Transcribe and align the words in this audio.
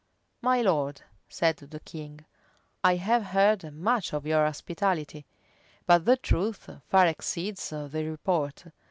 "My 0.41 0.63
lord," 0.63 1.03
said 1.29 1.57
the 1.57 1.79
king, 1.79 2.25
"I 2.83 2.95
have 2.95 3.21
heard 3.23 3.71
much 3.71 4.15
of 4.15 4.25
your 4.25 4.43
hospitality, 4.43 5.27
but 5.85 6.05
the 6.05 6.17
truth 6.17 6.67
far 6.89 7.05
exceeds 7.05 7.69
the 7.69 8.03
report. 8.09 8.65